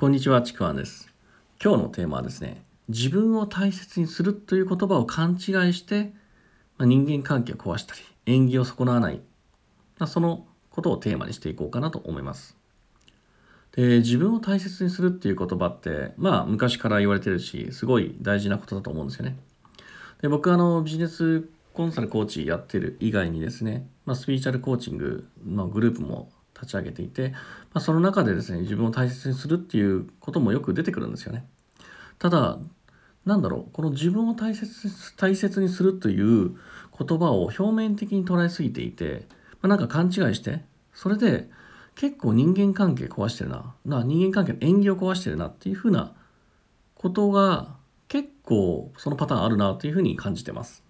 [0.00, 1.12] こんにちは、ちくわんです。
[1.62, 5.38] 今日のテーマはですね、自分を大切にするという言葉を勘違い
[5.74, 6.14] して、
[6.78, 9.20] まあ、人間関係を壊したり、縁起を損なわない、
[9.98, 12.56] まあ、そのことをテーマにしていこうかなと思います。
[13.76, 19.36] で、自分を大切にするっていう言葉って、まあ昔から言われてるし、すごい大事なことだと思うんですよね。
[20.22, 27.38] で、僕はあのビジネスコンサルコーチやってる以外にですね、まあ、スピーチャルコーチングのグループも立ち上げていて、ま
[27.74, 31.44] あ、その中でですね自分を大切にするっていうこともよく出てくるんですよね。
[32.18, 32.58] ただ
[33.24, 36.56] なんだろうこの自分を大切大切にするという
[36.98, 39.26] 言葉を表面的に捉えすぎていて、
[39.62, 40.62] まあ、なんか勘違いして
[40.94, 41.48] それで
[41.94, 46.12] 結構人間関係壊してるなな人間関係の縁起を壊してるなっていうふうな
[46.94, 47.76] ことが
[48.08, 50.82] 結構そのパターンあるなというふうに感じてます。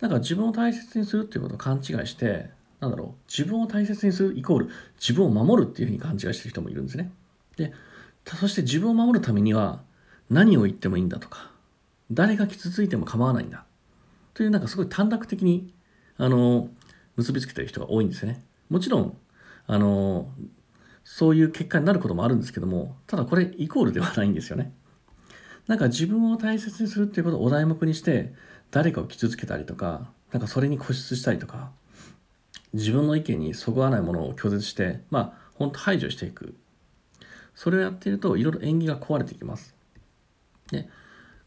[0.00, 2.50] だから自分を大切にするっていうことを勘違いして
[2.82, 7.12] なんだろう自分を大切にするイコール自分を守るっていうふうに勘違いしてる人もいるんですね。
[7.56, 7.72] で
[8.24, 9.82] そして自分を守るためには
[10.28, 11.52] 何を言ってもいいんだとか
[12.10, 13.64] 誰が傷ついても構わないんだ
[14.34, 15.72] というなんかすごい短絡的に
[16.16, 16.68] あの
[17.14, 18.44] 結びつけてる人が多いんですよね。
[18.68, 19.16] もちろん
[19.68, 20.28] あの
[21.04, 24.72] そういう結果になることもあるんですけどもただこれイコールではないんですよね。
[25.68, 28.34] なんか自分を大切にするっていうことをお題目にして
[28.72, 31.70] 誰かを傷つけたりとかなんかそれに固執したりとか
[32.72, 36.54] 自分の意見にそぐわないものを拒絶してまあ本当排除していく。
[37.54, 39.74] それをやっているといろいろ縁起が壊れていきます。
[40.70, 40.88] で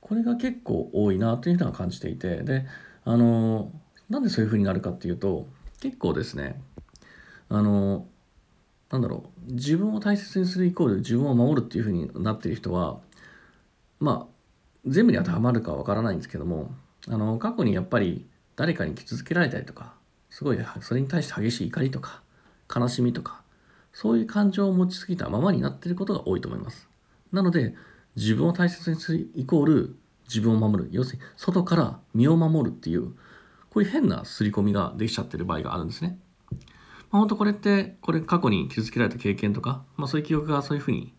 [0.00, 2.66] これが結構多いなというふうには感じていてで
[3.04, 3.70] あの
[4.08, 5.46] なんでそういうふうになるかっていうと
[5.80, 6.60] 結構ですね
[7.48, 8.06] あの
[8.90, 12.98] なんだろう自分を大切にするイコール自分を守るっていうふうになっている人は
[13.98, 16.74] まあ全部に当てはまるかわからないんですけども
[17.08, 18.26] あの過去にやっぱり
[18.56, 19.94] 誰かに傷つけられたりとか
[20.40, 22.22] すごいそれに対して激しい怒りとか
[22.74, 23.42] 悲しみとか
[23.92, 26.88] そういう感情を持ちすぎたままになっていることが多いと思います。
[27.30, 27.74] なので
[28.16, 29.96] 自分を大切にするイコール
[30.28, 30.88] 自分を守る。
[30.92, 33.10] 要するに外から身を守るっていう
[33.68, 36.18] こういう変な刷り込みができちゃってる場合があるんですね。
[37.10, 41.12] まあ、本当これってこれ過去に傷つけられた経験とか、まあ、そういう記憶がそういうふうに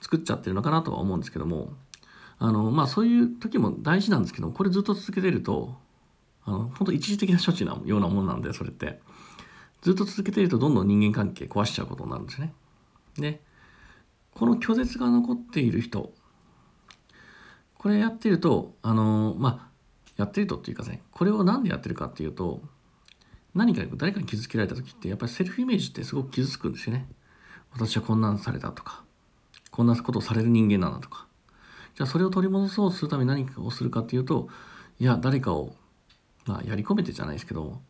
[0.00, 1.72] 作っちゃってるのかなとは思うんですけども
[2.40, 5.76] あのまあそういう時も大事なんですけどこれずっと続けてると
[6.44, 9.00] あの本当一時的な処置なようなものなんでそれって。
[9.82, 12.52] ずっと続けているとどんどん人間関係壊しちゃうことになるんですね。
[13.18, 13.40] で
[14.34, 16.12] この拒絶が残っている人
[17.78, 19.68] これやってるとあのまあ
[20.16, 22.62] やってるとっていうかねこれを何でやってるかっていうと
[23.54, 27.06] 何か誰かに傷つけられた時ってやっぱりセルフイメージってすごく傷つくんですよね。
[27.72, 29.02] 私はこんなんされたとか
[29.70, 31.26] こんなことをされる人間なんだとか。
[31.96, 34.48] じゃあそれを取り戻そうとするために何かをするかっていうと
[35.00, 35.74] いや誰かを
[36.46, 37.80] まあやり込めてじゃないですけど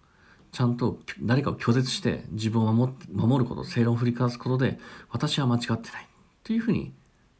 [0.52, 4.78] ちゃんと誰かを拒絶して自分を守守ること正論を振りかわすことで
[5.10, 6.06] 私は間違ってないっ
[6.42, 6.92] ていうふうに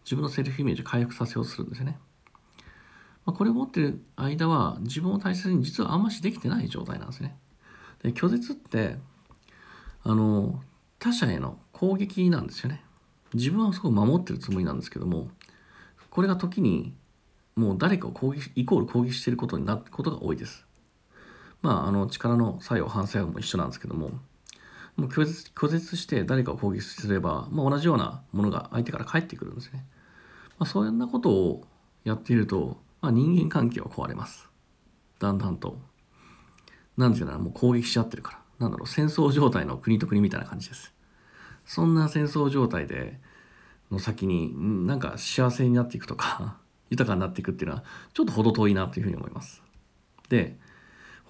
[0.05, 1.99] 自分のセルフイメージを回復させようとするんですよね。
[3.27, 7.37] まあ、これを持ってる間は自分を大切に実はあんましできてない状態なんですね。
[8.03, 8.97] で拒絶って
[10.03, 10.63] あの
[10.99, 12.83] 他者への攻撃なんですよね。
[13.35, 15.29] 自分はすごく守ってるつもりなんですけども
[16.11, 16.95] これが時に
[17.55, 20.67] もう誰かを攻撃イコール攻撃していることになることが多いです。
[21.63, 24.11] まあ、あの力の作用反作用も一緒なんですけども
[24.97, 29.85] もう拒絶拒絶して誰かを攻撃すれば、まあ、同じようなものが相手から返ってくるんですね。
[30.59, 31.65] まあ、そんなことを
[32.05, 34.49] やっていると、まあ、人間関係は壊れます。
[35.19, 35.79] だんだんと。
[36.97, 38.41] なんていうのもう攻撃しちゃってるから。
[38.59, 40.93] なんだろう戦争状態の国と国みたいな感じです。
[41.65, 43.19] そんな戦争状態で
[43.91, 44.55] の先に
[44.87, 46.59] なんか幸せになっていくとか
[46.91, 49.63] 豊かになっていくっていうのはちょっと程遠いなというふうに思います。
[50.29, 50.59] で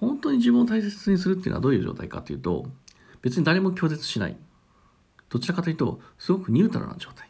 [0.01, 2.65] 本当に自分を大切にするっていうのはどういう状態かというと
[3.21, 4.35] 別に誰も拒絶しない。
[5.29, 7.29] どちらかというとすごくニュートラルな状態、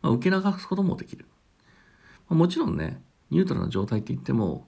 [0.00, 1.26] まあ、受け流すこともできる、
[2.30, 4.66] まあ、もちろんねニュートラルな状態って言っても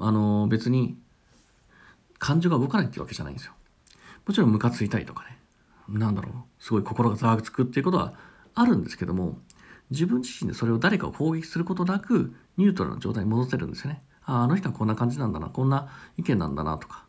[0.00, 0.96] あの別に
[2.18, 3.52] 感情が動かないっていうわけじゃないんですよ。
[4.26, 5.38] もちろんムカついたりとかね。
[5.88, 8.14] なんだろうすごい心がざわつくっていうことは
[8.54, 9.38] あるんですけども
[9.90, 14.02] 自分自身でそれを誰かを攻撃することなくニュートラルな状態に戻せるんですよね。
[14.26, 17.06] ああの人はこんな感じなんだなこんな意見なんだなとか。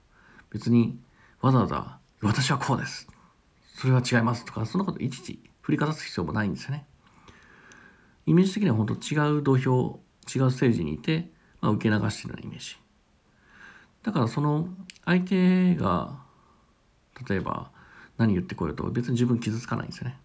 [0.49, 0.97] 別に
[1.41, 3.07] わざわざ「私はこうです」
[3.75, 6.85] それは違いますとかそんなこといちいち振りかざす必要もないんですよね。
[8.25, 9.99] イメージ的には本当違う土俵
[10.33, 11.29] 違うステージにいて、
[11.61, 12.77] まあ、受け流してるようなイメージ。
[14.03, 14.69] だからその
[15.05, 16.17] 相手が
[17.27, 17.71] 例えば
[18.17, 20.19] 何言ってこようと別に自分傷つかないんですよね。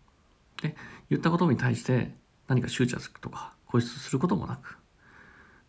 [0.62, 0.76] で
[1.10, 2.14] 言ったことに対して
[2.48, 4.78] 何か執着とか固執することもなく。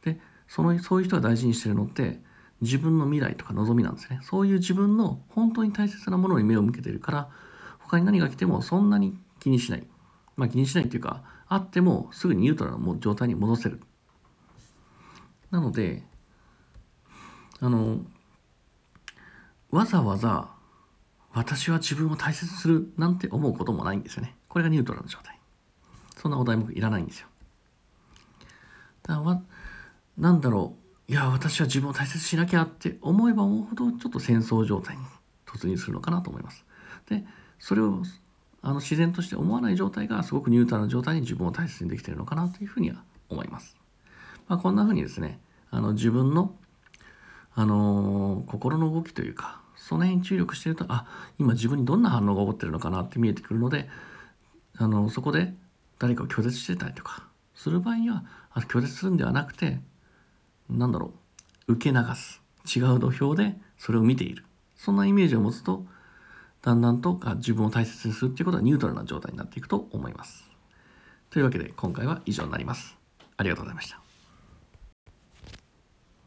[0.03, 0.19] で
[0.53, 2.19] そのそういう人が大事にしてるのって
[2.61, 7.29] 自分の未来とか望みなんですねそういう自分の本当に大切なものに目を向けてるから
[7.79, 9.87] 他に何が来てもそんなに気にしない
[10.35, 13.81] まあ気にしないっていうか、あってもすぐにニュートラルな状態に戻せる。
[15.51, 16.03] なので、
[17.59, 17.99] あの、
[19.69, 20.49] わざわざ
[21.31, 24.35] 私は自分を大切にするなんて思うこともないんですよね。
[24.47, 25.39] これがニュートラルな状態。
[26.17, 27.27] そんなお題目いらないんですよ。
[29.03, 29.41] だから
[30.17, 30.75] なんだろ
[31.07, 35.03] う、いや、私は自分を大切にしなきゃって思えば思うほど、ちょっと戦争状態に
[35.45, 36.65] 突入するのかなと思います。
[37.09, 37.25] で、
[37.59, 38.03] それを
[38.61, 43.75] あの自然として思わない状態がすごくニュートラルな状態に自分を大切にできているのかなというふうには思います。
[44.47, 45.39] まあ、こんなふうにですね、
[45.69, 46.55] あの自分の、
[47.55, 51.05] あのー、心の動きというか、その辺に注力してると、あ、
[51.39, 53.89] 今自分にどんな反応が起こってるのかなって見えてくるので、
[54.77, 55.53] あのそこで
[55.99, 58.23] 誰かを拒絶してたりとかする場合には、
[58.69, 59.81] 拒絶するんではなくて、
[60.73, 61.13] なんだろ
[61.67, 62.41] う、受け流す。
[62.65, 64.45] 違う土俵でそれを見ている。
[64.75, 65.85] そんなイメージを持つと、
[66.61, 70.49] だんだんと自分を大切にするっていうことはニュートラルな状態になっていくと思います。
[71.29, 72.97] というわけで今回は以上になります。
[73.37, 74.02] ありがとうございました。